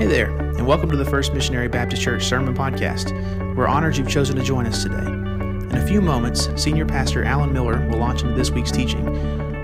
[0.00, 3.12] Hey there, and welcome to the First Missionary Baptist Church Sermon Podcast.
[3.54, 4.96] We're honored you've chosen to join us today.
[4.96, 9.04] In a few moments, Senior Pastor Alan Miller will launch into this week's teaching.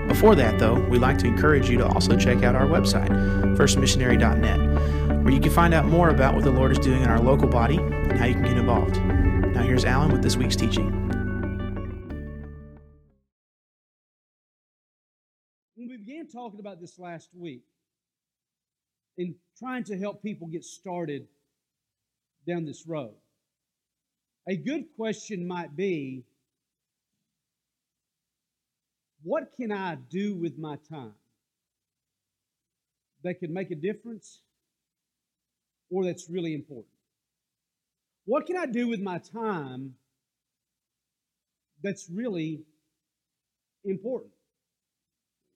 [0.07, 3.09] Before that, though, we'd like to encourage you to also check out our website,
[3.57, 7.19] firstmissionary.net, where you can find out more about what the Lord is doing in our
[7.19, 9.03] local body and how you can get involved.
[9.03, 10.85] Now, here's Alan with this week's teaching.
[15.73, 17.63] When we began talking about this last week,
[19.17, 21.27] in trying to help people get started
[22.47, 23.13] down this road.
[24.47, 26.23] A good question might be
[29.23, 31.13] what can I do with my time
[33.23, 34.39] that can make a difference
[35.89, 36.93] or that's really important?
[38.25, 39.95] What can I do with my time
[41.83, 42.61] that's really
[43.83, 44.31] important?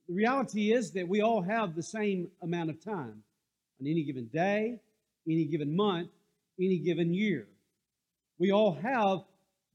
[0.09, 3.23] The reality is that we all have the same amount of time
[3.81, 4.79] on any given day,
[5.27, 6.09] any given month,
[6.59, 7.47] any given year.
[8.37, 9.19] We all have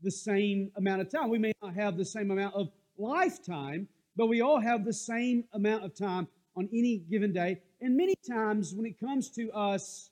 [0.03, 1.29] the same amount of time.
[1.29, 5.45] We may not have the same amount of lifetime, but we all have the same
[5.53, 7.61] amount of time on any given day.
[7.81, 10.11] And many times, when it comes to us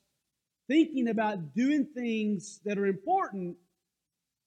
[0.67, 3.55] thinking about doing things that are important,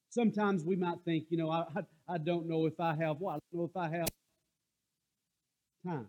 [0.09, 3.35] sometimes we might think, you know, I, I, I don't know if I have what?
[3.35, 4.07] I don't know if I have
[5.85, 6.07] time.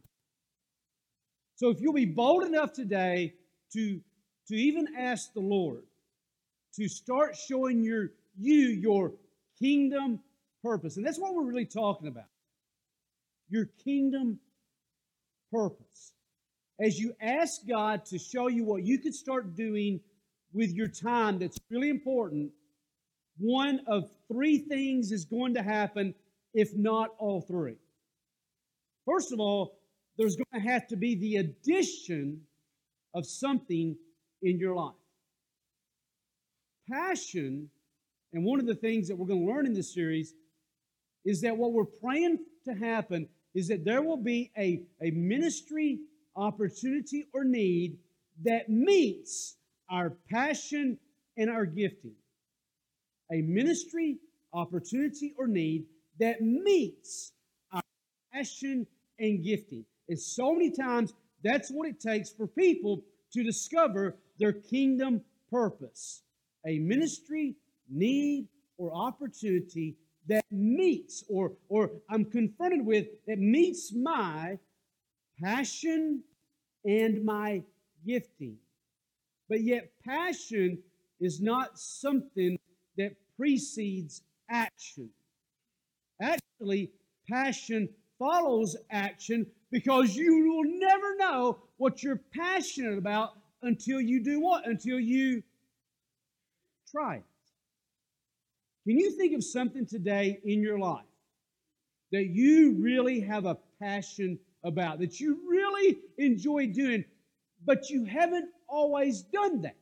[1.61, 3.34] So if you'll be bold enough today
[3.75, 4.00] to,
[4.48, 5.83] to even ask the Lord
[6.77, 9.12] to start showing your you your
[9.58, 10.20] kingdom
[10.62, 10.97] purpose.
[10.97, 12.31] And that's what we're really talking about.
[13.50, 14.38] Your kingdom
[15.53, 16.12] purpose.
[16.81, 20.00] As you ask God to show you what you could start doing
[20.55, 22.53] with your time that's really important,
[23.36, 26.14] one of three things is going to happen,
[26.55, 27.77] if not all three.
[29.05, 29.80] First of all,
[30.16, 32.41] there's going to have to be the addition
[33.14, 33.97] of something
[34.42, 34.94] in your life.
[36.91, 37.70] Passion,
[38.33, 40.34] and one of the things that we're going to learn in this series
[41.25, 45.98] is that what we're praying to happen is that there will be a, a ministry
[46.37, 47.98] opportunity or need
[48.44, 49.56] that meets
[49.91, 50.98] our passion
[51.37, 52.15] and our gifting.
[53.32, 54.19] A ministry
[54.53, 55.84] opportunity or need
[56.19, 57.32] that meets
[57.72, 57.82] our
[58.32, 58.87] passion
[59.19, 59.84] and gifting.
[60.10, 66.22] And so many times, that's what it takes for people to discover their kingdom purpose.
[66.66, 67.54] A ministry,
[67.88, 74.59] need, or opportunity that meets, or, or I'm confronted with, that meets my
[75.43, 76.25] passion
[76.84, 77.62] and my
[78.04, 78.56] gifting.
[79.48, 80.78] But yet, passion
[81.21, 82.59] is not something
[82.97, 85.09] that precedes action.
[86.21, 86.91] Actually,
[87.28, 87.88] passion
[88.19, 94.66] follows action because you will never know what you're passionate about until you do what?
[94.66, 95.42] Until you
[96.91, 97.25] try it.
[98.86, 101.04] Can you think of something today in your life
[102.12, 107.04] that you really have a passion about, that you really enjoy doing,
[107.64, 109.76] but you haven't always done that?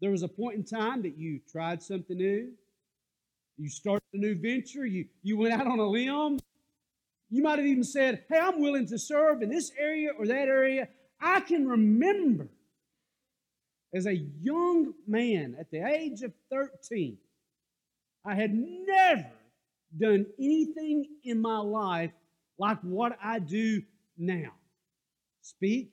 [0.00, 2.50] There was a point in time that you tried something new,
[3.56, 6.38] you started a new venture, you, you went out on a limb,
[7.32, 10.48] you might have even said, Hey, I'm willing to serve in this area or that
[10.48, 10.88] area.
[11.18, 12.48] I can remember
[13.94, 17.16] as a young man at the age of 13,
[18.26, 19.30] I had never
[19.98, 22.10] done anything in my life
[22.58, 23.82] like what I do
[24.18, 24.52] now
[25.40, 25.90] speak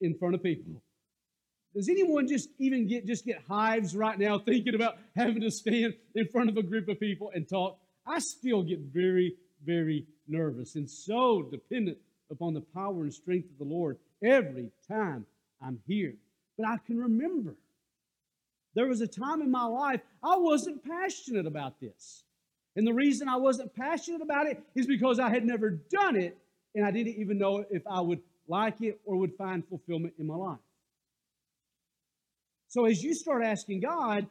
[0.00, 0.82] in front of people.
[1.72, 5.94] Does anyone just even get just get hives right now thinking about having to stand
[6.16, 7.78] in front of a group of people and talk?
[8.06, 11.98] I still get very, very nervous and so dependent
[12.30, 15.26] upon the power and strength of the Lord every time
[15.62, 16.14] I'm here.
[16.56, 17.54] But I can remember
[18.74, 22.24] there was a time in my life I wasn't passionate about this.
[22.76, 26.36] And the reason I wasn't passionate about it is because I had never done it
[26.74, 30.26] and I didn't even know if I would like it or would find fulfillment in
[30.26, 30.58] my life.
[32.68, 34.26] So as you start asking God,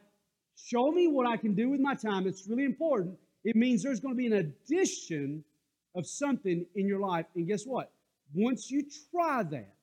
[0.56, 3.16] show me what I can do with my time, it's really important.
[3.44, 5.42] It means there's going to be an addition
[5.94, 7.26] of something in your life.
[7.34, 7.90] And guess what?
[8.34, 9.74] Once you try that,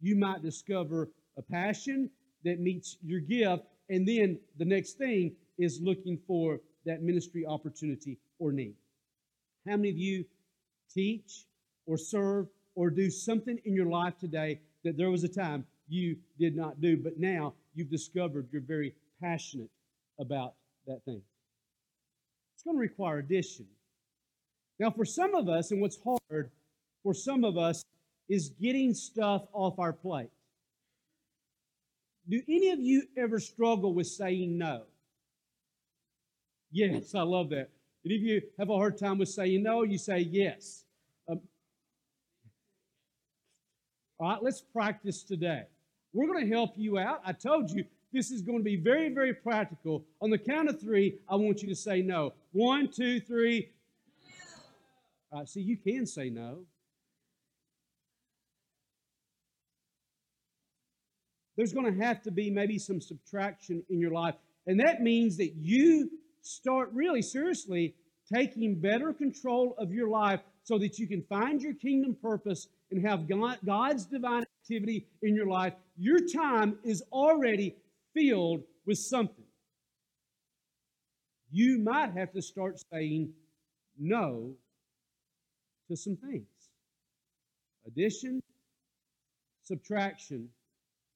[0.00, 2.10] you might discover a passion
[2.44, 3.64] that meets your gift.
[3.88, 8.74] And then the next thing is looking for that ministry opportunity or need.
[9.66, 10.24] How many of you
[10.92, 11.46] teach
[11.86, 16.16] or serve or do something in your life today that there was a time you
[16.38, 19.70] did not do, but now you've discovered you're very passionate
[20.18, 20.54] about
[20.86, 21.22] that thing?
[22.54, 23.66] It's going to require addition.
[24.78, 26.50] Now, for some of us, and what's hard
[27.02, 27.84] for some of us
[28.28, 30.30] is getting stuff off our plate.
[32.28, 34.82] Do any of you ever struggle with saying no?
[36.70, 37.70] Yes, I love that.
[38.04, 39.82] Any of you have a hard time with saying no?
[39.82, 40.84] You say yes.
[41.28, 41.40] Um,
[44.18, 45.62] all right, let's practice today.
[46.12, 47.22] We're going to help you out.
[47.24, 50.04] I told you this is going to be very, very practical.
[50.20, 52.34] On the count of three, I want you to say no.
[52.52, 53.70] One, two, three.
[55.32, 56.64] Right, see, you can say no.
[61.56, 64.36] There's going to have to be maybe some subtraction in your life.
[64.66, 66.10] And that means that you
[66.40, 67.94] start really seriously
[68.32, 73.04] taking better control of your life so that you can find your kingdom purpose and
[73.06, 75.72] have God, God's divine activity in your life.
[75.96, 77.74] Your time is already
[78.14, 79.44] filled with something.
[81.50, 83.32] You might have to start saying
[83.98, 84.54] no
[85.88, 86.46] to some things
[87.86, 88.42] addition,
[89.64, 90.48] subtraction,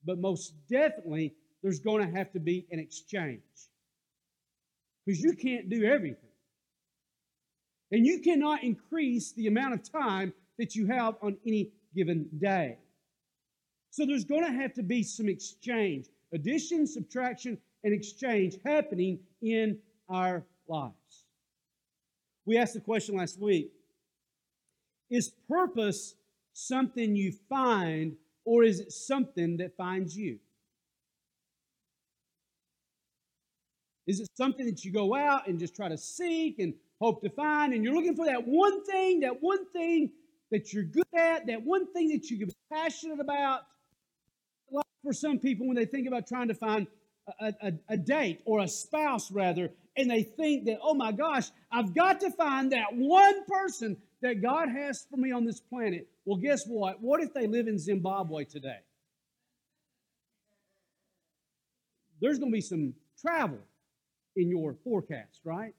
[0.05, 3.41] but most definitely there's going to have to be an exchange
[5.05, 6.31] because you can't do everything.
[7.91, 12.79] And you cannot increase the amount of time that you have on any given day.
[13.91, 19.79] So there's going to have to be some exchange addition, subtraction, and exchange happening in
[20.09, 21.27] our lives.
[22.47, 23.71] We asked the question last week
[25.13, 26.15] Is purpose
[26.55, 28.17] something you find,
[28.47, 30.39] or is it something that finds you?
[34.07, 37.29] Is it something that you go out and just try to seek and hope to
[37.29, 40.11] find, and you're looking for that one thing, that one thing
[40.51, 43.67] that you're good at, that one thing that you can be passionate about?
[44.71, 46.87] Like for some people, when they think about trying to find
[47.39, 51.51] a, a, a date or a spouse, rather, and they think that, oh my gosh,
[51.71, 56.09] I've got to find that one person that God has for me on this planet.
[56.25, 57.01] Well, guess what?
[57.01, 58.79] What if they live in Zimbabwe today?
[62.21, 63.59] There's going to be some travel
[64.37, 65.75] in your forecast, right?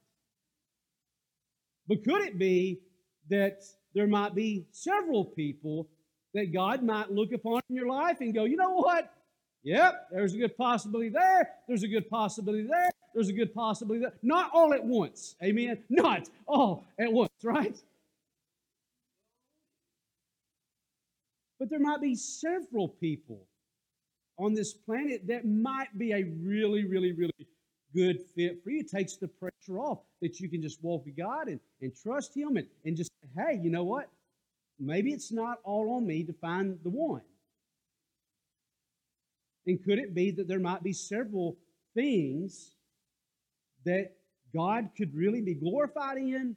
[1.88, 2.80] But could it be
[3.30, 3.62] that
[3.94, 5.88] there might be several people
[6.34, 9.10] that God might look upon in your life and go, you know what?
[9.62, 11.48] Yep, there's a good possibility there.
[11.66, 12.90] There's a good possibility there.
[13.14, 14.12] There's a good possibility there.
[14.22, 15.36] Not all at once.
[15.42, 15.78] Amen.
[15.88, 17.76] Not all at once, right?
[21.64, 23.46] But there might be several people
[24.38, 27.48] on this planet that might be a really, really, really
[27.94, 28.80] good fit for you.
[28.80, 32.36] It takes the pressure off that you can just walk with God and, and trust
[32.36, 34.10] Him and, and just, hey, you know what?
[34.78, 37.22] Maybe it's not all on me to find the one.
[39.66, 41.56] And could it be that there might be several
[41.94, 42.74] things
[43.86, 44.12] that
[44.54, 46.56] God could really be glorified in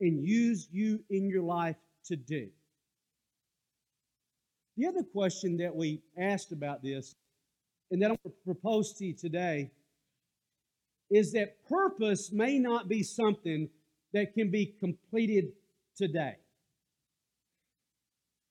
[0.00, 1.76] and use you in your life
[2.06, 2.48] to do?
[4.76, 7.14] The other question that we asked about this,
[7.90, 9.70] and that I'm going to propose to you today,
[11.10, 13.70] is that purpose may not be something
[14.12, 15.52] that can be completed
[15.96, 16.36] today.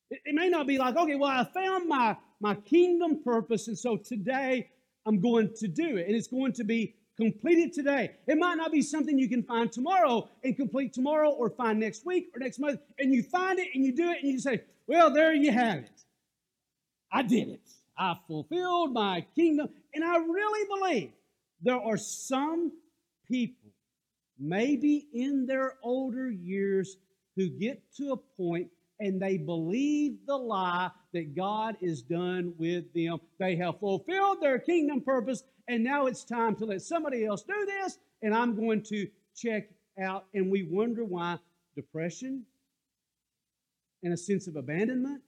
[0.09, 3.77] It, it, may not be like, okay, well, I found my, my kingdom purpose, and
[3.77, 4.69] so today
[5.05, 8.11] I'm going to do it, and it's going to be completed today.
[8.27, 12.05] It might not be something you can find tomorrow and complete tomorrow, or find next
[12.05, 14.61] week or next month, and you find it and you do it, and you say,
[14.87, 15.94] well, there you have it.
[17.15, 17.61] I did it.
[17.97, 21.11] I fulfilled my kingdom, and I really believe
[21.61, 22.73] there are some
[23.25, 23.71] people,
[24.37, 26.97] maybe in their older years,
[27.37, 28.67] who get to a point
[28.99, 33.19] and they believe the lie that God is done with them.
[33.39, 37.65] They have fulfilled their kingdom purpose, and now it's time to let somebody else do
[37.65, 39.07] this, and I'm going to
[39.37, 39.69] check
[40.01, 40.25] out.
[40.33, 41.39] And we wonder why
[41.77, 42.43] depression
[44.03, 45.21] and a sense of abandonment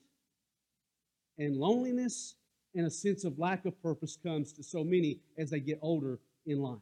[1.38, 2.34] and loneliness
[2.74, 6.18] and a sense of lack of purpose comes to so many as they get older
[6.46, 6.78] in life.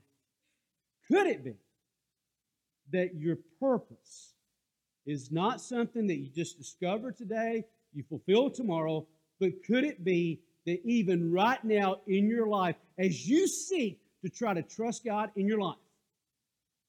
[1.09, 1.55] Could it be
[2.93, 4.35] that your purpose
[5.07, 9.07] is not something that you just discover today, you fulfill tomorrow,
[9.41, 14.29] but could it be that even right now in your life, as you seek to
[14.29, 15.77] try to trust God in your life,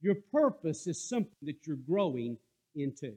[0.02, 2.38] your purpose is something that you're growing
[2.76, 3.14] into?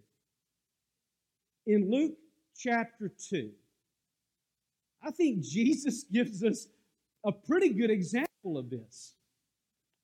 [1.66, 2.16] In Luke
[2.57, 3.50] chapter 2,
[5.02, 6.69] I think Jesus gives us
[7.25, 9.14] a pretty good example of this.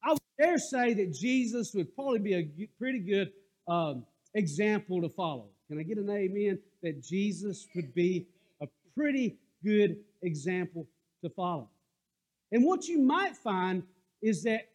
[0.05, 3.33] I would dare say that Jesus would probably be a pretty good
[3.69, 5.49] um, example to follow.
[5.69, 6.59] Can I get an amen?
[6.83, 8.27] That Jesus would be
[8.61, 10.87] a pretty good example
[11.25, 11.69] to follow.
[12.53, 13.83] And what you might find
[14.23, 14.69] is that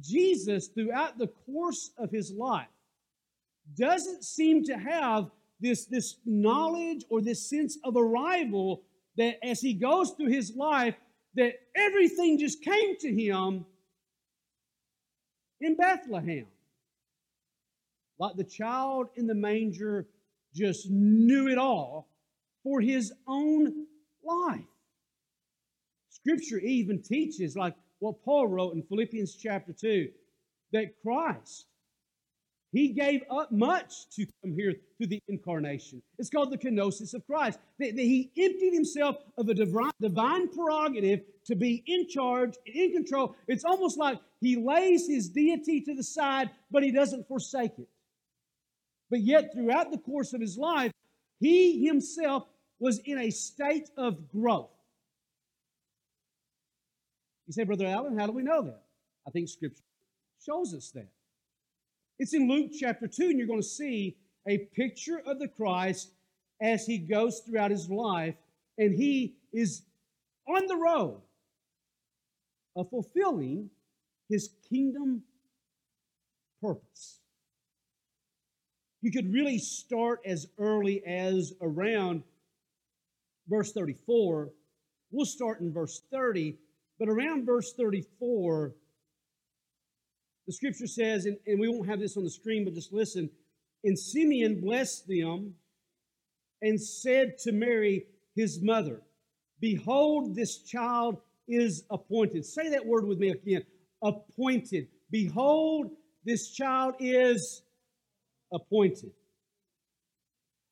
[0.00, 2.66] Jesus, throughout the course of his life,
[3.76, 8.82] doesn't seem to have this, this knowledge or this sense of arrival
[9.16, 10.94] that as he goes through his life,
[11.34, 13.64] that everything just came to him
[15.60, 16.46] in Bethlehem.
[18.18, 20.06] Like the child in the manger
[20.54, 22.08] just knew it all
[22.62, 23.86] for his own
[24.24, 24.60] life.
[26.10, 30.08] Scripture even teaches, like what Paul wrote in Philippians chapter 2,
[30.72, 31.66] that Christ,
[32.72, 36.02] he gave up much to come here through the incarnation.
[36.18, 37.58] It's called the kenosis of Christ.
[37.78, 42.92] That, he emptied himself of a divine, divine prerogative to be in charge and in
[42.92, 43.36] control.
[43.46, 47.88] It's almost like he lays his deity to the side, but he doesn't forsake it.
[49.10, 50.92] But yet, throughout the course of his life,
[51.40, 52.46] he himself
[52.80, 54.70] was in a state of growth.
[57.46, 58.82] You say, Brother Alan, how do we know that?
[59.26, 59.82] I think Scripture
[60.44, 61.08] shows us that.
[62.22, 66.12] It's in Luke chapter 2, and you're going to see a picture of the Christ
[66.60, 68.36] as he goes throughout his life,
[68.78, 69.82] and he is
[70.46, 71.20] on the road
[72.76, 73.70] of fulfilling
[74.28, 75.24] his kingdom
[76.62, 77.18] purpose.
[79.00, 82.22] You could really start as early as around
[83.48, 84.48] verse 34.
[85.10, 86.56] We'll start in verse 30,
[87.00, 88.76] but around verse 34,
[90.46, 93.30] the scripture says, and, and we won't have this on the screen, but just listen.
[93.84, 95.54] And Simeon blessed them
[96.60, 99.02] and said to Mary, his mother,
[99.60, 101.18] Behold, this child
[101.48, 102.44] is appointed.
[102.44, 103.62] Say that word with me again
[104.02, 104.88] appointed.
[105.10, 105.90] Behold,
[106.24, 107.62] this child is
[108.52, 109.12] appointed.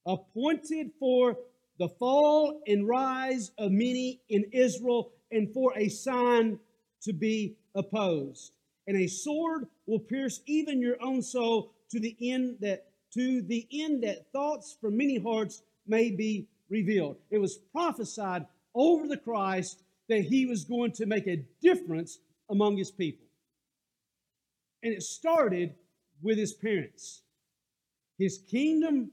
[0.07, 1.37] Appointed for
[1.79, 6.59] the fall and rise of many in Israel and for a sign
[7.03, 8.53] to be opposed.
[8.91, 13.65] And a sword will pierce even your own soul to the end that to the
[13.73, 17.17] end that thoughts from many hearts may be revealed.
[17.31, 22.19] It was prophesied over the Christ that he was going to make a difference
[22.51, 23.29] among his people.
[24.83, 25.73] And it started
[26.21, 27.23] with his parents.
[28.19, 29.13] His kingdom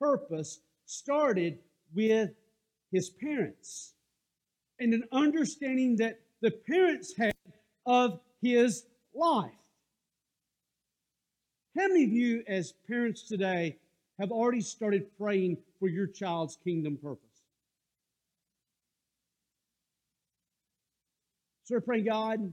[0.00, 1.60] purpose started
[1.94, 2.30] with
[2.90, 3.94] his parents
[4.80, 7.32] and an understanding that the parents had
[7.86, 9.52] of his life.
[11.76, 13.76] How many of you, as parents today,
[14.18, 17.42] have already started praying for your child's kingdom purpose?
[21.64, 22.52] Start praying, God,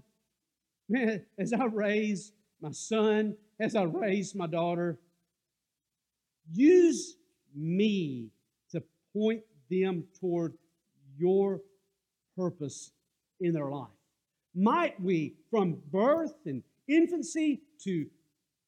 [0.90, 4.98] man, as I raise my son, as I raise my daughter,
[6.52, 7.16] use
[7.56, 8.30] me
[8.72, 8.82] to
[9.14, 10.54] point them toward
[11.18, 11.62] your
[12.36, 12.92] purpose
[13.40, 13.90] in their life.
[14.56, 18.06] Might we, from birth and infancy to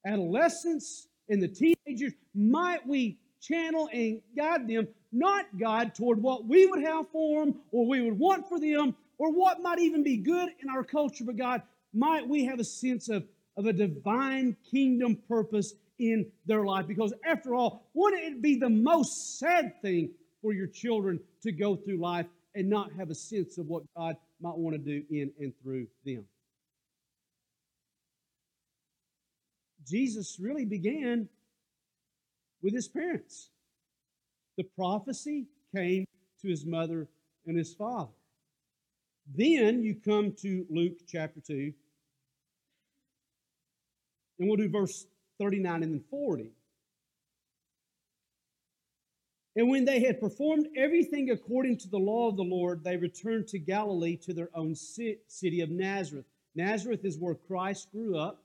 [0.06, 6.66] adolescence and the teenagers, might we channel and guide them, not God toward what we
[6.66, 10.18] would have for them or we would want for them or what might even be
[10.18, 11.62] good in our culture, but God,
[11.94, 13.25] might we have a sense of,
[13.58, 16.88] of a divine kingdom purpose in their life?
[16.88, 20.10] Because after all, wouldn't it be the most sad thing
[20.42, 22.25] for your children to go through life
[22.56, 25.88] and not have a sense of what God might want to do in and through
[26.05, 26.25] them?
[29.88, 31.27] Jesus really began
[32.62, 33.50] with his parents.
[34.57, 36.05] The prophecy came
[36.41, 37.07] to his mother
[37.45, 38.12] and his father.
[39.33, 41.73] Then you come to Luke chapter 2,
[44.39, 45.07] and we'll do verse
[45.39, 46.51] 39 and then 40.
[49.55, 53.48] And when they had performed everything according to the law of the Lord, they returned
[53.50, 56.25] to Galilee to their own city of Nazareth.
[56.55, 58.43] Nazareth is where Christ grew up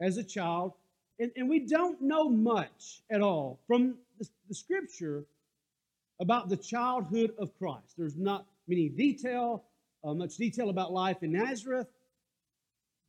[0.00, 0.72] as a child.
[1.20, 5.24] And, and we don't know much at all from the, the scripture
[6.20, 7.94] about the childhood of Christ.
[7.96, 9.64] There's not many detail,
[10.04, 11.86] uh, much detail about life in Nazareth.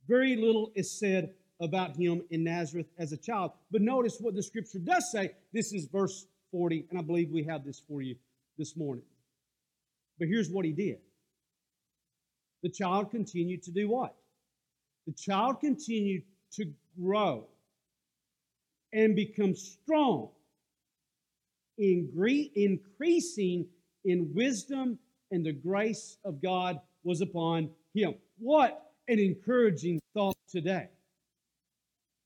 [0.08, 3.52] Very little is said about him in Nazareth as a child.
[3.70, 5.32] But notice what the scripture does say.
[5.52, 8.16] This is verse 40, and I believe we have this for you
[8.58, 9.04] this morning.
[10.18, 10.98] But here's what he did
[12.62, 14.14] the child continued to do what?
[15.06, 16.66] The child continued to
[17.00, 17.46] grow
[18.92, 20.30] and become strong,
[21.78, 23.66] increasing
[24.04, 24.98] in wisdom,
[25.30, 28.14] and the grace of God was upon him.
[28.38, 30.88] What an encouraging thought today.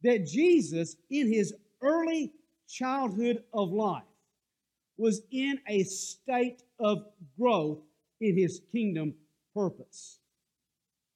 [0.03, 2.33] That Jesus, in his early
[2.69, 4.03] childhood of life,
[4.97, 7.05] was in a state of
[7.39, 7.81] growth
[8.21, 9.15] in his kingdom
[9.55, 10.19] purpose.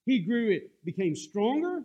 [0.07, 1.83] He grew, it became stronger.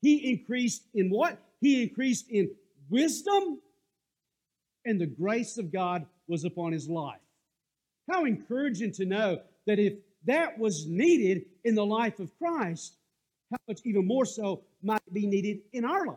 [0.00, 1.38] He increased in what?
[1.60, 2.50] He increased in
[2.90, 3.60] wisdom,
[4.84, 7.20] and the grace of God was upon his life.
[8.10, 9.94] How encouraging to know that if
[10.24, 12.96] that was needed in the life of Christ,
[13.50, 16.16] how much even more so might be needed in our life?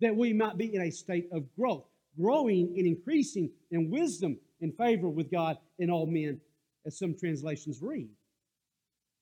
[0.00, 1.86] That we might be in a state of growth,
[2.18, 6.40] growing and increasing in wisdom and favor with God and all men,
[6.86, 8.08] as some translations read.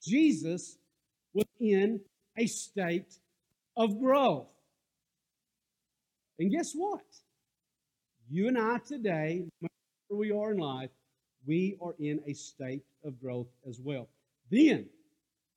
[0.02, 0.78] Jesus
[1.34, 2.00] was in
[2.36, 3.18] a state
[3.76, 4.46] of growth.
[6.38, 7.02] And guess what?
[8.30, 10.90] You and I today, where we are in life,
[11.46, 14.08] we are in a state of growth as well.
[14.50, 14.86] Then,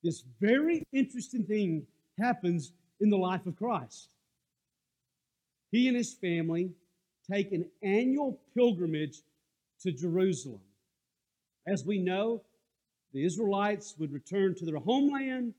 [0.04, 1.86] this very interesting thing
[2.20, 4.10] happens in the life of Christ.
[5.72, 6.72] He and his family
[7.32, 9.22] take an annual pilgrimage
[9.82, 10.60] to Jerusalem.
[11.68, 12.42] As we know,
[13.14, 15.54] the Israelites would return to their homeland,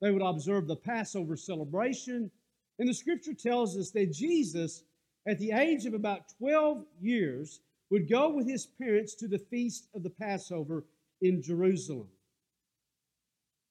[0.00, 2.30] they would observe the Passover celebration,
[2.78, 4.82] and the scripture tells us that Jesus,
[5.26, 9.88] at the age of about 12 years, would go with his parents to the feast
[9.94, 10.84] of the Passover
[11.20, 12.08] in Jerusalem.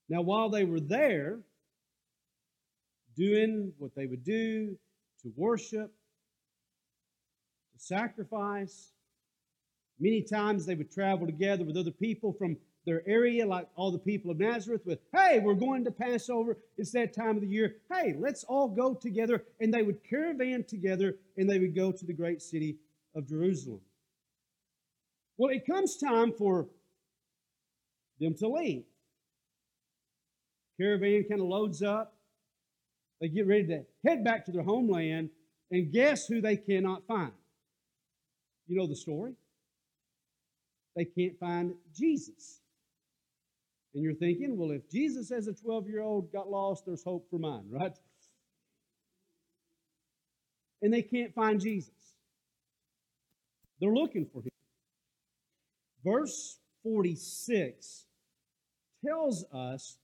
[0.09, 1.39] Now, while they were there,
[3.15, 4.77] doing what they would do
[5.21, 5.91] to worship,
[7.83, 8.91] sacrifice,
[9.99, 13.99] many times they would travel together with other people from their area, like all the
[13.99, 16.57] people of Nazareth, with, hey, we're going to Passover.
[16.77, 17.77] It's that time of the year.
[17.91, 19.43] Hey, let's all go together.
[19.61, 22.77] And they would caravan together and they would go to the great city
[23.15, 23.79] of Jerusalem.
[25.37, 26.67] Well, it comes time for
[28.19, 28.83] them to leave.
[30.79, 32.15] Caravan kind of loads up.
[33.21, 35.29] They get ready to head back to their homeland,
[35.71, 37.31] and guess who they cannot find?
[38.67, 39.33] You know the story?
[40.95, 42.61] They can't find Jesus.
[43.93, 47.29] And you're thinking, well, if Jesus as a 12 year old got lost, there's hope
[47.29, 47.93] for mine, right?
[50.81, 51.91] And they can't find Jesus.
[53.79, 54.49] They're looking for him.
[56.03, 58.05] Verse 46
[59.05, 59.97] tells us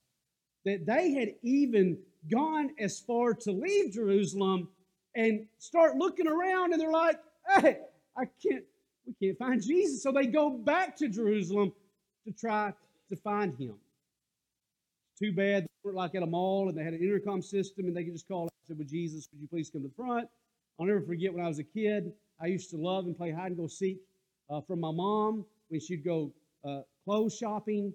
[0.66, 1.98] that they had even
[2.30, 4.70] gone as far to leave Jerusalem
[5.16, 7.20] and start looking around and they're like,
[7.56, 7.80] hey,
[8.20, 8.64] I can't,
[9.06, 10.04] we can't find Jesus.
[10.04, 11.72] So they go back to Jerusalem
[12.26, 12.74] to try
[13.10, 13.76] to find him.
[15.18, 17.96] Too bad they were like at a mall and they had an intercom system and
[17.96, 19.94] they could just call out and say, Well, Jesus, would you please come to the
[19.94, 20.28] front?
[20.80, 23.48] I'll never forget when I was a kid, I used to love and play hide
[23.48, 24.00] and go seek
[24.50, 26.32] uh, from my mom when she'd go
[26.66, 27.94] uh, clothes shopping.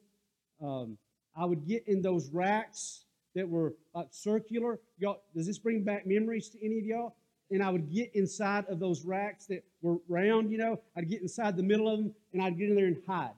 [0.63, 0.99] Um,
[1.37, 4.79] I would get in those racks that were uh, circular.
[4.99, 7.17] Y'all, does this bring back memories to any of y'all?
[7.51, 10.81] And I would get inside of those racks that were round, you know.
[10.97, 13.35] I'd get inside the middle of them and I'd get in there and hide.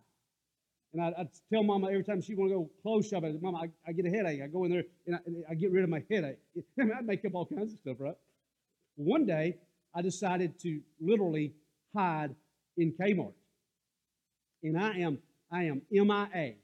[0.92, 3.59] And I'd, I'd tell Mama every time she want to go clothes shopping, said, Mama,
[3.59, 4.40] I, I, get a headache.
[4.42, 6.38] I go in there and I, I get rid of my headache.
[6.81, 8.16] I mean, I'd make up all kinds of stuff, right?
[8.95, 9.57] One day,
[9.95, 11.53] I decided to literally
[11.95, 12.35] hide
[12.77, 13.33] in Kmart.
[14.62, 15.19] And I am,
[15.51, 16.55] I am MIA.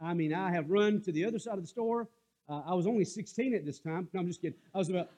[0.00, 2.08] I mean, I have run to the other side of the store.
[2.48, 4.08] Uh, I was only 16 at this time.
[4.12, 4.58] No, I'm just kidding.
[4.74, 5.10] I was about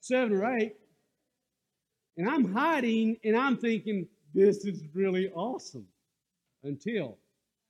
[0.00, 0.76] seven or eight.
[2.18, 5.86] And I'm hiding and I'm thinking, this is really awesome.
[6.64, 7.16] Until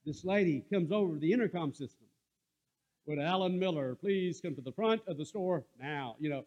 [0.07, 2.07] this lady comes over the intercom system.
[3.07, 6.17] Would Alan Miller please come to the front of the store now?
[6.19, 6.45] You know,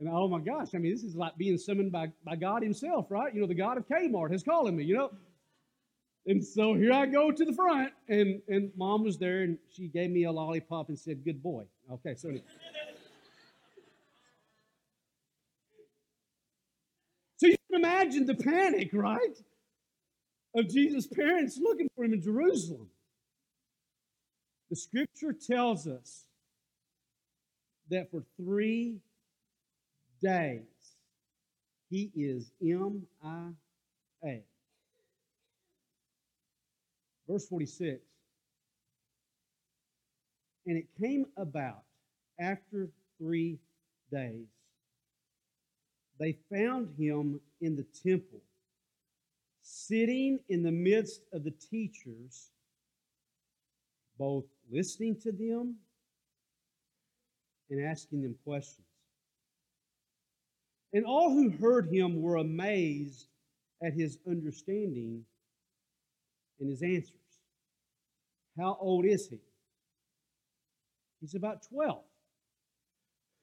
[0.00, 3.06] and oh my gosh, I mean, this is like being summoned by, by God Himself,
[3.10, 3.32] right?
[3.32, 5.10] You know, the God of Kmart is calling me, you know.
[6.26, 9.88] And so here I go to the front, and, and mom was there, and she
[9.88, 11.64] gave me a lollipop and said, Good boy.
[11.90, 12.44] Okay, so anyway.
[17.40, 19.38] So you can imagine the panic, right?
[20.54, 22.90] Of Jesus' parents looking for him in Jerusalem.
[24.68, 26.26] The scripture tells us
[27.88, 28.98] that for three
[30.20, 30.66] days
[31.88, 33.54] he is MIA.
[37.26, 38.02] Verse 46
[40.66, 41.84] And it came about
[42.38, 43.58] after three
[44.12, 44.46] days,
[46.20, 48.42] they found him in the temple,
[49.62, 52.50] sitting in the midst of the teachers,
[54.18, 55.76] both listening to them
[57.70, 58.86] and asking them questions.
[60.92, 63.26] And all who heard him were amazed
[63.82, 65.24] at his understanding
[66.60, 67.14] and his answers.
[68.58, 69.38] How old is he?
[71.20, 72.02] He's about 12.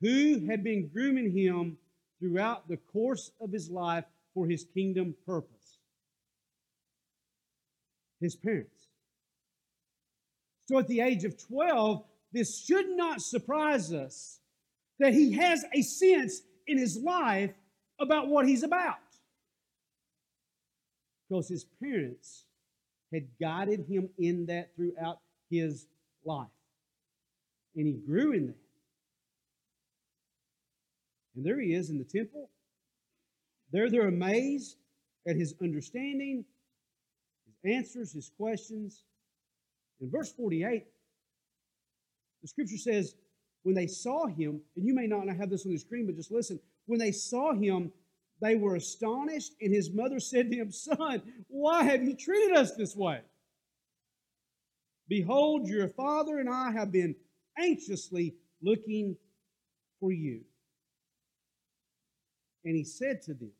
[0.01, 1.77] Who had been grooming him
[2.19, 5.79] throughout the course of his life for his kingdom purpose?
[8.19, 8.87] His parents.
[10.67, 12.03] So at the age of 12,
[12.33, 14.39] this should not surprise us
[14.99, 17.53] that he has a sense in his life
[17.99, 18.95] about what he's about.
[21.29, 22.45] Because his parents
[23.13, 25.87] had guided him in that throughout his
[26.25, 26.47] life.
[27.75, 28.66] And he grew in that.
[31.37, 32.49] And there he is in the temple.
[33.71, 34.77] There they're amazed
[35.27, 36.43] at his understanding,
[37.45, 39.03] his answers, his questions.
[40.01, 40.83] In verse 48,
[42.41, 43.15] the scripture says,
[43.61, 46.31] when they saw him, and you may not have this on the screen, but just
[46.31, 46.59] listen.
[46.87, 47.91] When they saw him,
[48.41, 52.75] they were astonished, and his mother said to him, Son, why have you treated us
[52.75, 53.21] this way?
[55.07, 57.15] Behold, your father and I have been
[57.59, 59.17] anxiously looking
[59.99, 60.41] for you.
[62.67, 63.53] And he said to them,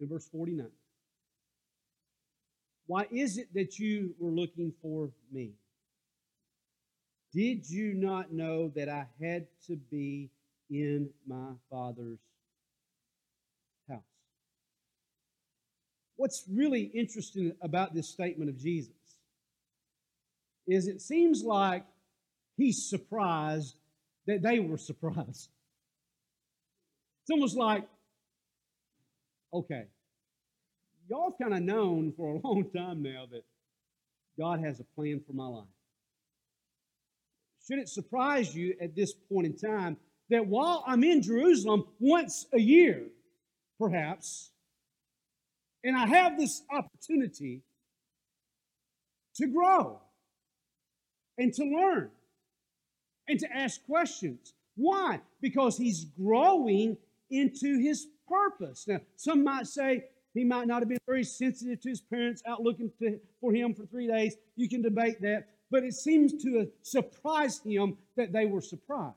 [0.00, 0.66] in verse 49,
[2.88, 5.52] Why is it that you were looking for me?
[7.32, 10.30] Did you not know that I had to be
[10.68, 12.18] in my Father's
[13.88, 14.00] house?
[16.16, 18.90] What's really interesting about this statement of Jesus
[20.66, 21.84] is it seems like
[22.56, 23.76] he's surprised
[24.26, 25.50] that they were surprised.
[27.30, 27.84] It's almost like,
[29.54, 29.84] okay,
[31.08, 33.44] y'all kind of known for a long time now that
[34.36, 35.68] God has a plan for my life.
[37.68, 39.96] Should it surprise you at this point in time
[40.30, 43.04] that while I'm in Jerusalem once a year,
[43.78, 44.50] perhaps,
[45.84, 47.62] and I have this opportunity
[49.36, 50.00] to grow
[51.38, 52.10] and to learn
[53.28, 54.52] and to ask questions.
[54.74, 55.20] Why?
[55.40, 56.96] Because he's growing
[57.30, 58.86] into his purpose.
[58.86, 62.62] Now, some might say he might not have been very sensitive to his parents out
[62.62, 64.36] looking to, for him for three days.
[64.56, 69.14] You can debate that but it seems to surprise him that they were surprised.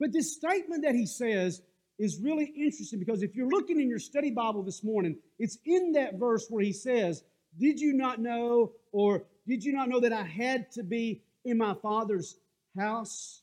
[0.00, 1.62] But this statement that he says
[1.98, 5.92] is really interesting because if you're looking in your study Bible this morning, it's in
[5.92, 7.22] that verse where he says,
[7.58, 11.56] Did you not know, or did you not know that I had to be in
[11.56, 12.36] my Father's
[12.76, 13.42] house?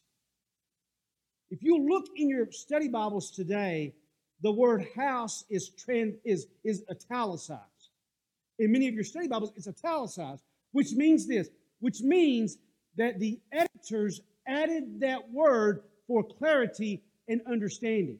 [1.51, 3.93] If you look in your study Bibles today,
[4.41, 7.61] the word house is, trans, is, is italicized.
[8.57, 12.57] In many of your study Bibles, it's italicized which means this, which means
[12.97, 18.19] that the editors added that word for clarity and understanding.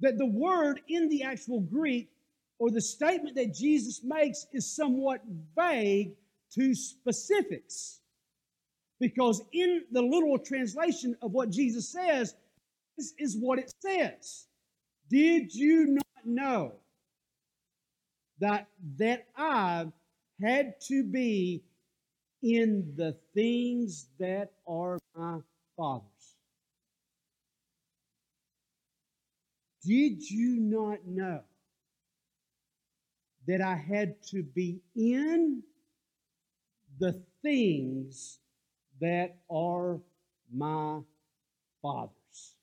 [0.00, 2.10] That the word in the actual Greek
[2.58, 5.22] or the statement that Jesus makes is somewhat
[5.56, 6.12] vague
[6.52, 8.00] to specifics.
[9.04, 12.34] Because in the literal translation of what Jesus says,
[12.96, 14.46] this is what it says.
[15.10, 16.72] Did you not know
[18.38, 19.88] that, that I
[20.40, 21.62] had to be
[22.42, 25.40] in the things that are my
[25.76, 26.36] Father's.
[29.84, 31.42] Did you not know
[33.46, 35.62] that I had to be in
[36.98, 38.38] the things
[39.00, 40.00] that are
[40.52, 41.00] my
[41.82, 42.54] Father's?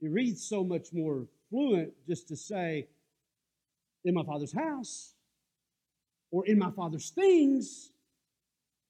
[0.00, 2.86] It reads so much more fluent just to say,
[4.04, 5.14] in my father's house
[6.30, 7.90] or in my father's things.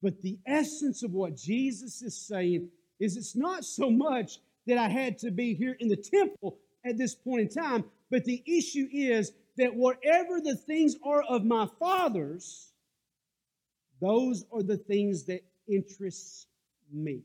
[0.02, 2.68] But the essence of what Jesus is saying
[3.00, 6.98] is it's not so much that I had to be here in the temple at
[6.98, 11.66] this point in time, but the issue is that whatever the things are of my
[11.80, 12.72] father's,
[14.00, 16.46] those are the things that interest
[16.92, 17.22] me.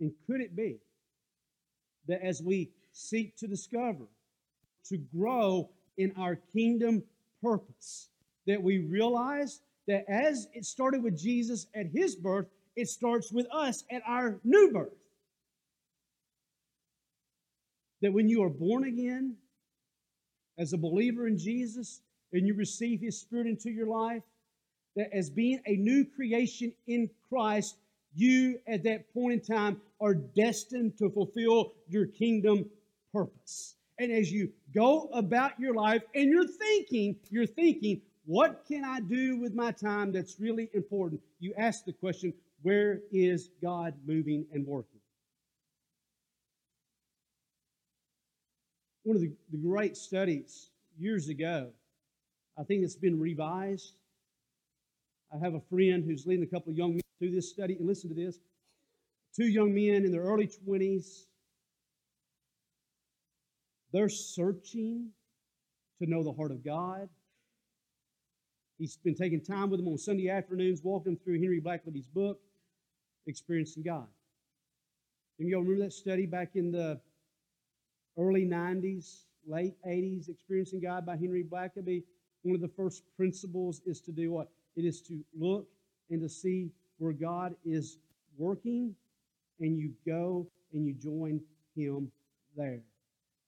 [0.00, 0.78] And could it be
[2.08, 4.06] that as we seek to discover
[4.86, 7.02] to grow in our kingdom
[7.42, 8.08] purpose.
[8.46, 13.46] That we realize that as it started with Jesus at his birth, it starts with
[13.52, 14.92] us at our new birth.
[18.00, 19.36] That when you are born again
[20.58, 22.00] as a believer in Jesus
[22.32, 24.22] and you receive his spirit into your life,
[24.96, 27.76] that as being a new creation in Christ,
[28.14, 32.68] you at that point in time are destined to fulfill your kingdom
[33.12, 33.76] purpose.
[33.98, 39.00] And as you go about your life and you're thinking, you're thinking, what can I
[39.00, 41.20] do with my time that's really important?
[41.40, 45.00] You ask the question, where is God moving and working?
[49.04, 51.70] One of the, the great studies years ago,
[52.58, 53.94] I think it's been revised.
[55.32, 57.86] I have a friend who's leading a couple of young men through this study, and
[57.86, 58.38] listen to this.
[59.34, 61.24] Two young men in their early 20s
[63.92, 65.10] they're searching
[65.98, 67.08] to know the heart of God.
[68.78, 72.40] He's been taking time with them on Sunday afternoons, walking them through Henry Blackaby's book,
[73.26, 74.06] Experiencing God.
[75.38, 77.00] And y'all remember that study back in the
[78.16, 79.24] early 90s?
[79.46, 82.04] late 80s, Experiencing God by Henry Blackaby,
[82.42, 84.48] one of the first principles is to do what?
[84.76, 85.66] It is to look
[86.10, 87.98] and to see where God is
[88.36, 88.94] working,
[89.60, 91.40] and you go and you join
[91.76, 92.10] Him
[92.56, 92.80] there.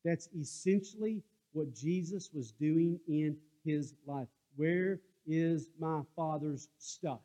[0.05, 4.29] That's essentially what Jesus was doing in His life.
[4.57, 7.21] Where is my Father's stuff?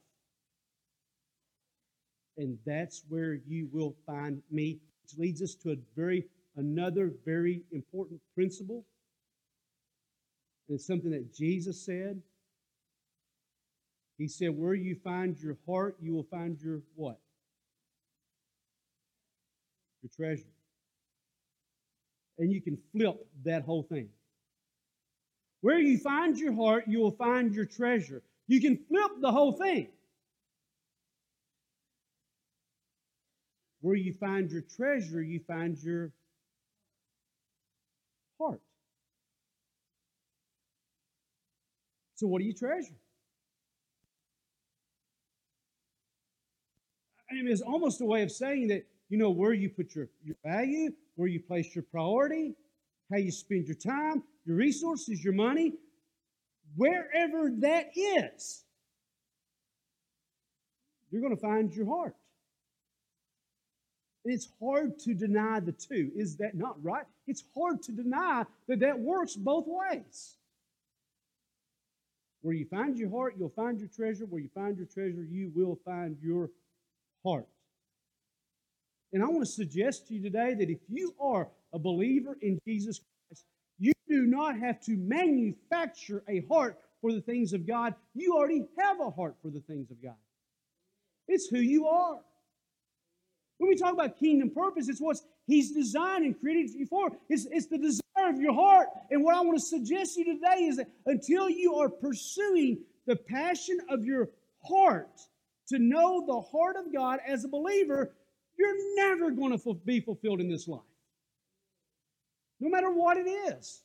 [2.38, 7.62] And that's where you will find me, which leads us to a very another very
[7.72, 8.86] important principle.
[10.70, 12.22] It's something that Jesus said.
[14.20, 17.20] He said, Where you find your heart, you will find your what?
[20.04, 20.44] Your treasure.
[22.38, 24.10] And you can flip that whole thing.
[25.62, 28.22] Where you find your heart, you will find your treasure.
[28.48, 29.88] You can flip the whole thing.
[33.82, 36.12] Where you find your treasure, you find your
[38.40, 38.62] heart.
[42.20, 43.00] So, what do you treasure?
[47.32, 50.10] I mean, it's almost a way of saying that, you know, where you put your,
[50.26, 52.56] your value, where you place your priority,
[53.10, 55.76] how you spend your time, your resources, your money,
[56.76, 58.66] wherever that is,
[61.10, 62.18] you're going to find your heart.
[64.26, 66.12] And it's hard to deny the two.
[66.18, 67.06] Is that not right?
[67.28, 70.36] It's hard to deny that that works both ways.
[72.42, 74.26] Where you find your heart, you'll find your treasure.
[74.26, 76.50] Where you find your treasure, you will find your
[77.26, 77.48] heart.
[79.12, 82.60] And I want to suggest to you today that if you are a believer in
[82.66, 83.46] Jesus Christ,
[83.80, 87.96] you do not have to manufacture a heart for the things of God.
[88.14, 90.16] You already have a heart for the things of God.
[91.28, 92.20] It's who you are.
[93.58, 97.12] When we talk about kingdom purpose, it's what He's designed and created you for.
[97.28, 98.88] It's, it's the desire of your heart.
[99.10, 102.80] And what I want to suggest to you today is that until you are pursuing
[103.06, 104.30] the passion of your
[104.64, 105.20] heart
[105.70, 108.14] to know the heart of God as a believer,
[108.58, 110.82] you're never going to be fulfilled in this life.
[112.60, 113.82] No matter what it is.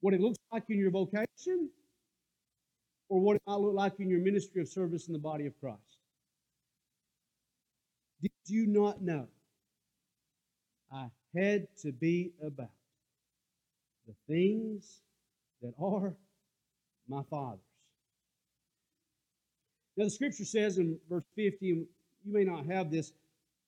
[0.00, 1.70] What it looks like in your vocation,
[3.08, 5.58] or what it might look like in your ministry of service in the body of
[5.60, 5.80] Christ.
[8.20, 9.28] Did you not know?
[10.92, 12.70] I had to be about
[14.06, 15.00] the things
[15.62, 16.14] that are
[17.08, 17.60] my Father's.
[19.96, 21.86] Now, the scripture says in verse 50, and
[22.24, 23.12] you may not have this,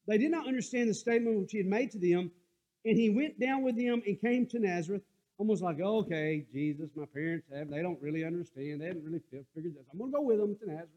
[0.07, 2.31] they did not understand the statement which he had made to them,
[2.85, 5.03] and he went down with them and came to Nazareth,
[5.39, 9.75] almost like, okay, Jesus, my parents have, they don't really understand, they haven't really figured
[9.75, 9.85] this.
[9.93, 10.91] I'm going to go with them to Nazareth.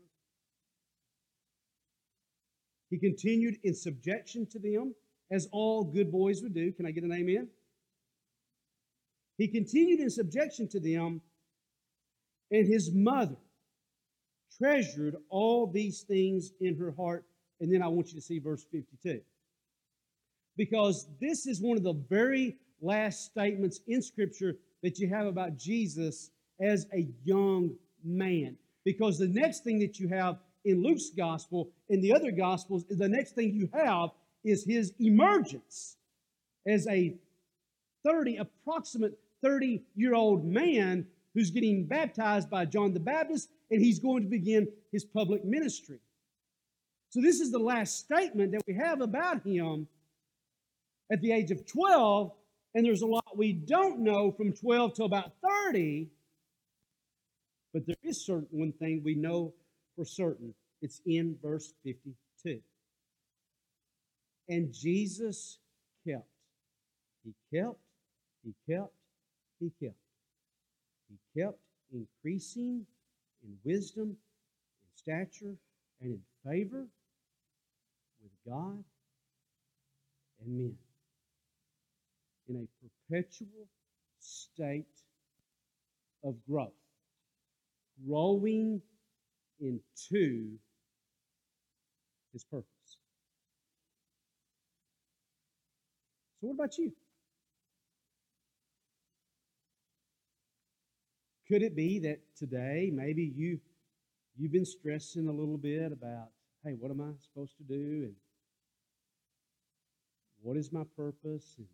[2.89, 4.95] He continued in subjection to them,
[5.31, 6.71] as all good boys would do.
[6.71, 7.47] Can I get an amen?
[9.37, 11.21] He continued in subjection to them,
[12.51, 13.37] and his mother
[14.57, 17.25] treasured all these things in her heart.
[17.61, 19.21] And then I want you to see verse 52.
[20.57, 25.57] Because this is one of the very last statements in Scripture that you have about
[25.57, 27.71] Jesus as a young
[28.03, 28.57] man.
[28.83, 32.97] Because the next thing that you have in Luke's gospel, in the other gospels, is
[32.97, 34.09] the next thing you have
[34.43, 35.97] is his emergence
[36.67, 37.13] as a
[38.05, 43.99] 30, approximate 30 year old man who's getting baptized by John the Baptist, and he's
[43.99, 45.99] going to begin his public ministry.
[47.09, 49.87] So, this is the last statement that we have about him
[51.11, 52.31] at the age of 12,
[52.75, 55.31] and there's a lot we don't know from 12 to about
[55.67, 56.07] 30.
[57.73, 59.53] But there is certain one thing we know
[59.95, 60.53] for certain.
[60.81, 62.61] It's in verse 52.
[64.49, 65.59] And Jesus
[66.07, 66.25] kept.
[67.23, 67.77] He kept,
[68.43, 68.91] he kept,
[69.59, 69.95] he kept.
[71.07, 71.59] He kept
[71.93, 72.85] increasing
[73.43, 75.55] in wisdom, in stature,
[76.01, 76.87] and in favor
[78.23, 78.83] with God
[80.43, 80.75] and men.
[82.47, 83.67] In a perpetual
[84.19, 84.85] state
[86.23, 86.73] of growth,
[88.07, 88.81] growing
[89.59, 90.57] into
[92.33, 92.78] his purpose.
[96.39, 96.93] So, what about you?
[101.47, 103.59] Could it be that today maybe you
[104.37, 106.29] you've been stressing a little bit about,
[106.63, 108.15] hey, what am I supposed to do and
[110.41, 111.67] what is my purpose and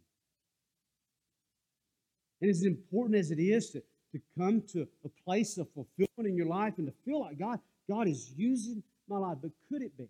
[2.42, 6.36] and as important as it is to, to come to a place of fulfillment in
[6.36, 9.38] your life and to feel like God, God is using my life.
[9.42, 10.10] But could it be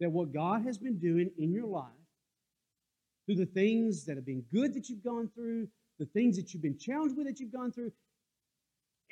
[0.00, 1.92] that what God has been doing in your life
[3.28, 6.62] through the things that have been good that you've gone through, the things that you've
[6.62, 7.92] been challenged with that you've gone through.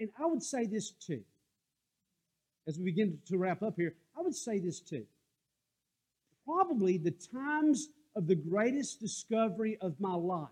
[0.00, 1.20] And I would say this too,
[2.66, 5.04] as we begin to wrap up here, I would say this too.
[6.46, 10.48] Probably the times of the greatest discovery of my life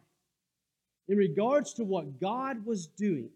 [1.08, 3.30] in regards to what God was doing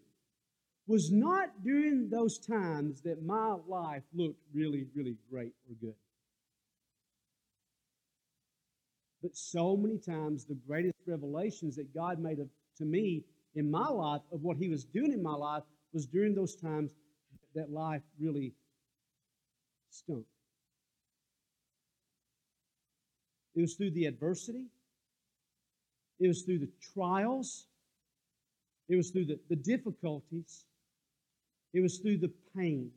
[0.85, 5.95] was not during those times that my life looked really, really great or good.
[9.21, 13.23] But so many times, the greatest revelations that God made of, to me
[13.55, 16.91] in my life of what He was doing in my life was during those times
[17.55, 18.53] that life really
[19.89, 20.25] stunk.
[23.55, 24.67] It was through the adversity,
[26.19, 27.65] it was through the trials,
[28.87, 30.65] it was through the, the difficulties,
[31.73, 32.91] it was through the pain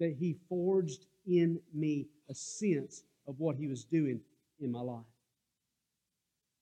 [0.00, 4.20] that He forged in me a sense of what He was doing
[4.64, 5.04] in my life.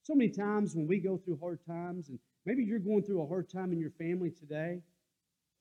[0.03, 3.27] So many times when we go through hard times, and maybe you're going through a
[3.27, 4.81] hard time in your family today.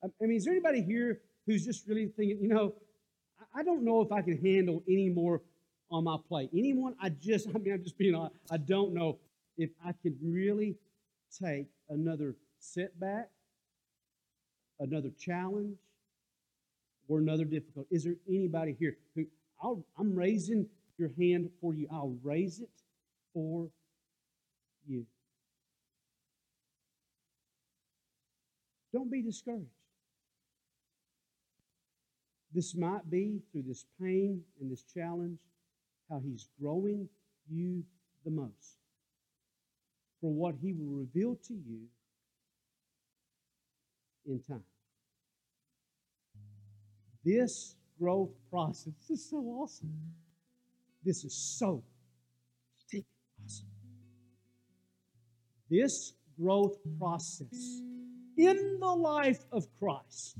[0.03, 2.73] Um, I mean, is there anybody here who's just really thinking, you know,
[3.55, 5.41] I don't know if I can handle any more
[5.91, 6.49] on my plate?
[6.53, 6.95] Anyone?
[6.99, 8.35] I just, I mean, I'm just being honest.
[8.49, 9.19] I don't know
[9.57, 10.75] if I can really
[11.39, 13.29] take another setback,
[14.79, 15.77] another challenge,
[17.07, 17.87] or another difficulty.
[17.93, 19.25] Is there anybody here who
[19.61, 20.67] I'll, I'm raising
[21.01, 21.87] your hand for you.
[21.91, 22.69] I'll raise it
[23.33, 23.67] for
[24.87, 25.05] you.
[28.93, 29.65] Don't be discouraged.
[32.53, 35.39] This might be through this pain and this challenge
[36.09, 37.07] how He's growing
[37.49, 37.83] you
[38.23, 38.77] the most
[40.19, 41.79] for what He will reveal to you
[44.27, 44.63] in time.
[47.23, 49.93] This growth process is so awesome.
[51.03, 51.83] This is so
[53.43, 53.67] awesome.
[55.69, 57.81] This growth process
[58.37, 60.35] in the life of Christ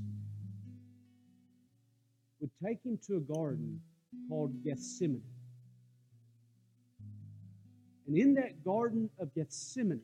[2.40, 3.80] would take him to a garden
[4.28, 5.22] called Gethsemane.
[8.06, 10.02] And in that garden of Gethsemane,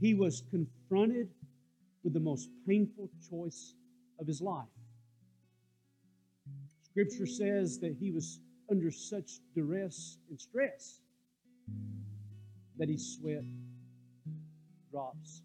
[0.00, 1.28] he was confronted
[2.04, 3.74] with the most painful choice
[4.20, 4.66] of his life.
[6.96, 11.00] Scripture says that he was under such duress and stress
[12.78, 13.42] that he sweat
[14.90, 15.42] drops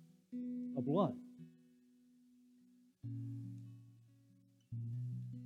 [0.78, 1.14] of blood.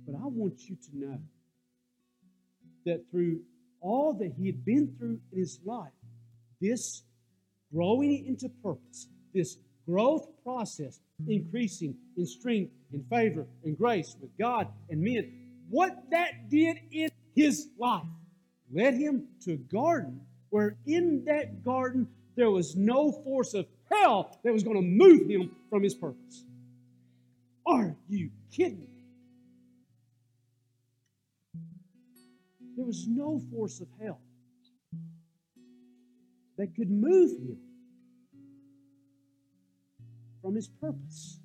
[0.06, 1.18] But I want you to know
[2.84, 3.40] that through
[3.80, 5.90] all that he had been through in his life,
[6.60, 7.02] this
[7.74, 14.68] growing into purpose, this growth process, increasing in strength, in favor, and grace with God
[14.88, 18.06] and men, what that did in his life
[18.72, 24.38] led him to a garden where in that garden there was no force of hell
[24.44, 26.44] that was going to move him from his purpose.
[27.66, 29.04] Are you kidding me?
[32.76, 34.20] There was no force of hell
[36.58, 37.58] that could move him
[40.42, 41.40] from his purpose.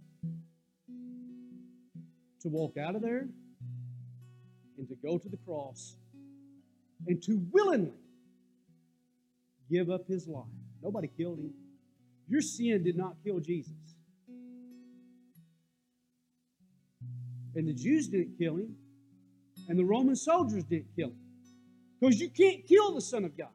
[2.42, 3.28] To walk out of there
[4.82, 5.96] and to go to the cross
[7.06, 7.94] and to willingly
[9.70, 10.44] give up his life.
[10.82, 11.54] Nobody killed him.
[12.28, 13.76] Your sin did not kill Jesus.
[17.54, 18.76] And the Jews didn't kill him,
[19.70, 21.20] and the Roman soldiers didn't kill him.
[22.00, 23.50] Because you can't kill the Son of God.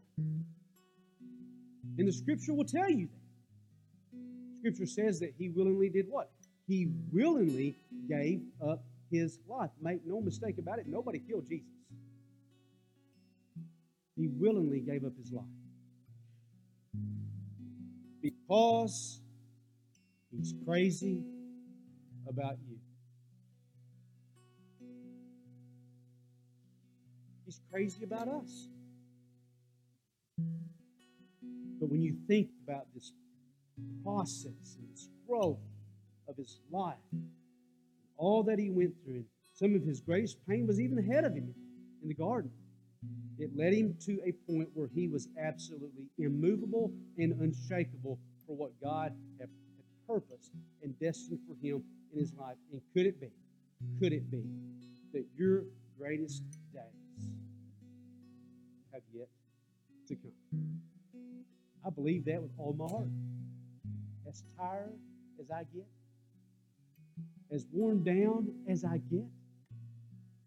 [1.98, 4.20] And the scripture will tell you that.
[4.60, 6.30] Scripture says that he willingly did what?
[6.68, 7.74] He willingly
[8.08, 9.70] gave up his life.
[9.80, 11.66] Make no mistake about it, nobody killed Jesus.
[14.16, 15.44] He willingly gave up his life.
[18.22, 19.20] Because
[20.30, 21.22] he's crazy
[22.28, 22.78] about you.
[27.44, 28.68] He's crazy about us.
[31.78, 33.12] But when you think about this
[34.02, 35.59] process and this growth
[36.26, 36.96] of his life,
[38.16, 39.24] all that he went through.
[39.52, 41.54] Some of his greatest pain was even ahead of him
[42.02, 42.50] in the garden.
[43.38, 48.72] It led him to a point where he was absolutely immovable and unshakable for what
[48.82, 50.52] God had, had purposed
[50.82, 52.56] and destined for him in his life.
[52.72, 53.30] And could it be,
[54.00, 54.44] could it be
[55.12, 55.64] that your
[55.98, 56.42] greatest
[56.72, 57.30] days
[58.92, 59.28] have yet
[60.08, 60.80] to come?
[61.84, 63.08] I believe that with all my heart.
[64.28, 64.98] As tired
[65.38, 65.86] as I get,
[67.53, 69.26] as worn down as I get,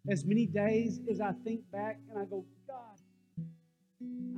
[0.09, 2.99] as many days as I think back and I go, God,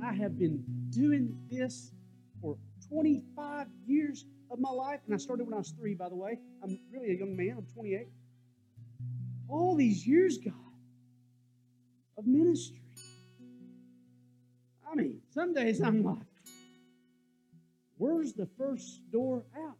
[0.04, 1.92] I have been doing this
[2.40, 2.56] for
[2.88, 6.38] 25 years of my life, and I started when I was three, by the way.
[6.62, 8.08] I'm really a young man, I'm 28.
[9.48, 10.54] All these years, God,
[12.18, 12.80] of ministry.
[14.90, 16.18] I mean, some days I'm like,
[17.96, 19.76] where's the first door out?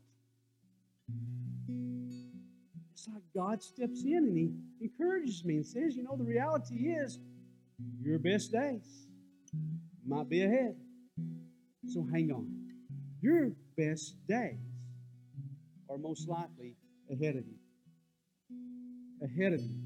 [3.02, 6.90] It's like God steps in and He encourages me and says, you know, the reality
[6.90, 7.18] is
[8.00, 9.08] your best days
[10.06, 10.76] might be ahead.
[11.88, 12.46] So hang on.
[13.20, 14.60] Your best days
[15.90, 16.76] are most likely
[17.10, 17.58] ahead of you.
[19.20, 19.82] Ahead of you.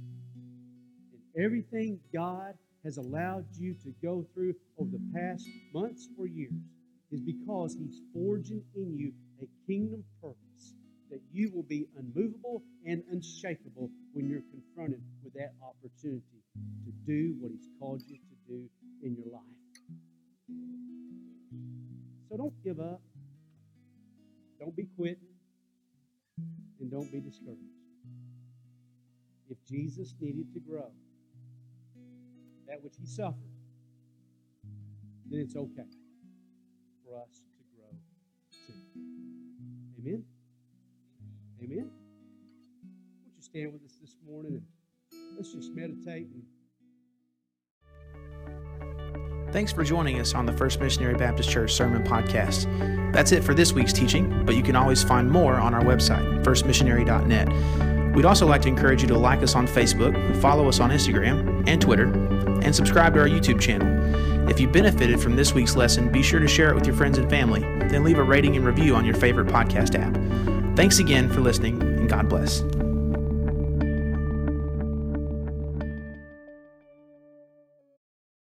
[1.14, 2.52] And everything God
[2.84, 6.52] has allowed you to go through over the past months or years
[7.10, 10.74] is because He's forging in you a kingdom purpose
[11.10, 12.62] that you will be unmovable
[13.16, 16.42] unshakable when you're confronted with that opportunity
[16.84, 18.68] to do what He's called you to do
[19.02, 19.42] in your life.
[22.28, 23.00] So don't give up.
[24.60, 25.16] Don't be quitting.
[26.80, 27.62] And don't be discouraged.
[29.48, 30.90] If Jesus needed to grow
[32.68, 33.34] that which he suffered,
[35.30, 35.88] then it's okay
[37.04, 37.88] for us to grow
[38.50, 38.74] too.
[40.00, 40.24] Amen?
[41.62, 42.05] Amen?
[43.56, 44.62] Stand with us this morning and
[45.34, 46.42] let's just meditate and
[49.50, 52.66] Thanks for joining us on the First Missionary Baptist Church Sermon Podcast.
[53.14, 56.44] That's it for this week's teaching, but you can always find more on our website,
[56.44, 58.14] firstmissionary.net.
[58.14, 61.66] We'd also like to encourage you to like us on Facebook, follow us on Instagram
[61.66, 62.12] and Twitter,
[62.62, 64.50] and subscribe to our YouTube channel.
[64.50, 67.16] If you benefited from this week's lesson, be sure to share it with your friends
[67.16, 70.76] and family, then leave a rating and review on your favorite podcast app.
[70.76, 72.62] Thanks again for listening, and God bless.